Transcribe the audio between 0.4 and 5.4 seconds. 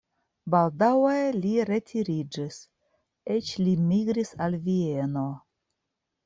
Baldaŭe li retiriĝis, eĉ li migris al Vieno.